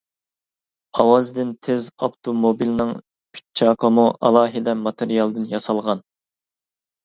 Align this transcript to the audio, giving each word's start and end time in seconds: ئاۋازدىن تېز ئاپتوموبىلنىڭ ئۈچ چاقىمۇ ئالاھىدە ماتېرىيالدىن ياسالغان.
ئاۋازدىن 1.01 1.51
تېز 1.67 1.89
ئاپتوموبىلنىڭ 1.99 2.95
ئۈچ 3.03 3.45
چاقىمۇ 3.63 4.09
ئالاھىدە 4.17 4.77
ماتېرىيالدىن 4.83 5.49
ياسالغان. 5.57 6.07